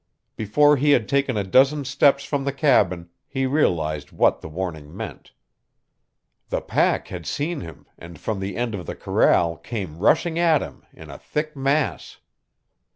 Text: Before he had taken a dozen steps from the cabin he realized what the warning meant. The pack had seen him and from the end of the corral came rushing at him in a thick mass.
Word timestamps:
Before 0.35 0.77
he 0.77 0.89
had 0.89 1.07
taken 1.07 1.37
a 1.37 1.43
dozen 1.43 1.85
steps 1.85 2.23
from 2.23 2.43
the 2.43 2.51
cabin 2.51 3.09
he 3.27 3.45
realized 3.45 4.11
what 4.11 4.41
the 4.41 4.49
warning 4.49 4.97
meant. 4.97 5.31
The 6.49 6.59
pack 6.59 7.09
had 7.09 7.27
seen 7.27 7.61
him 7.61 7.85
and 7.99 8.17
from 8.19 8.39
the 8.39 8.55
end 8.57 8.73
of 8.73 8.87
the 8.87 8.95
corral 8.95 9.57
came 9.57 9.99
rushing 9.99 10.39
at 10.39 10.63
him 10.63 10.83
in 10.91 11.11
a 11.11 11.19
thick 11.19 11.55
mass. 11.55 12.17